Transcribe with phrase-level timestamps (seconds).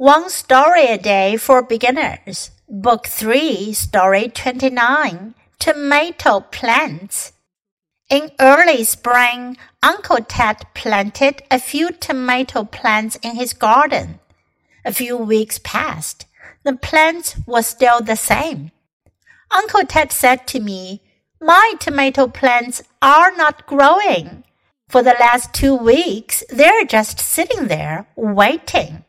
[0.00, 7.34] One Story a Day for Beginners, Book 3, Story 29 Tomato Plants.
[8.08, 14.20] In early spring, Uncle Ted planted a few tomato plants in his garden.
[14.86, 16.24] A few weeks passed.
[16.64, 18.70] The plants were still the same.
[19.50, 21.02] Uncle Ted said to me,
[21.42, 24.44] My tomato plants are not growing.
[24.88, 29.04] For the last two weeks, they're just sitting there waiting.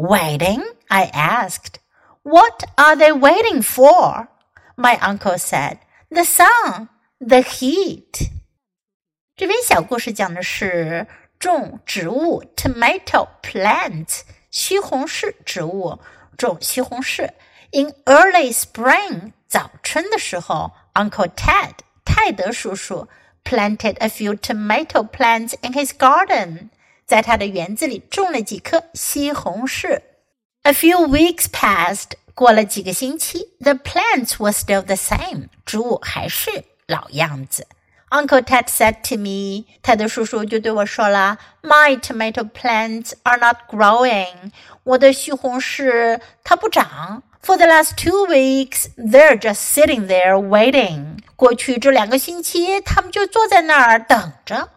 [0.00, 0.62] Waiting?
[0.88, 1.80] I asked.
[2.22, 4.28] What are they waiting for?
[4.76, 5.78] My uncle said,
[6.10, 6.88] The sun,
[7.18, 8.30] the heat.
[9.36, 11.06] 这篇小故事讲的是
[11.38, 15.98] 种植物 tomato plant 西红柿植物
[16.36, 17.30] 种西红柿。
[17.72, 21.72] In early spring 早春的时候，Uncle Ted
[22.04, 23.08] 泰德叔叔
[23.44, 26.69] planted a few tomato plants in his garden，
[27.11, 29.99] 在他的园子里种了几棵西红柿。
[30.61, 37.67] A few weeks passed，过了几个星期，the plants were still the same，植物还是老样子。
[38.11, 44.53] Uncle Ted said to me，泰德叔叔就对我说了，My tomato plants are not growing，
[44.83, 47.23] 我的西红柿它不长。
[47.43, 51.17] For the last two weeks, they're just sitting there waiting.
[51.35, 54.69] 过去这两个星期，他们就坐在那儿等着。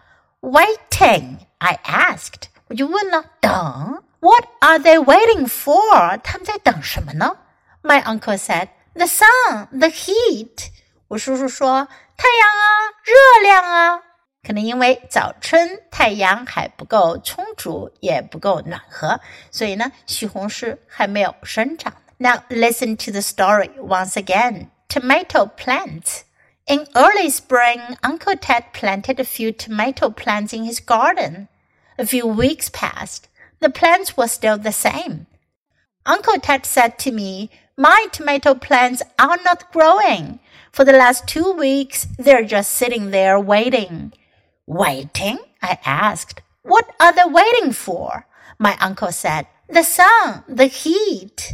[0.44, 2.44] Waiting, I asked.
[2.68, 4.04] 我就问了，等？
[4.20, 6.20] What are they waiting for?
[6.24, 7.38] 他们在等什么呢？
[7.82, 10.68] My uncle said, "The sun, the heat."
[11.08, 11.88] 我叔叔说，
[12.18, 12.68] 太阳啊，
[13.04, 14.02] 热量啊。
[14.46, 19.20] 可能因为早春太阳还不够充足，也不够暖和，
[19.52, 21.94] 所以呢，西红柿还没有生长。
[22.18, 24.68] now listen to the story once again.
[24.90, 26.22] Tomato plants.
[26.67, 31.49] In early spring, Uncle Ted planted a few tomato plants in his garden.
[31.99, 33.29] A few weeks passed.
[33.61, 35.27] The plants were still the same.
[36.07, 40.41] Uncle Ted said to me, My tomato plants are not growing.
[40.73, 44.15] For the last two weeks, they're just sitting there waiting.
[44.67, 45.39] Waiting?
[45.63, 46.41] I asked.
[46.63, 48.27] What are they waiting for?
[48.59, 51.53] My uncle said, The sun, the heat.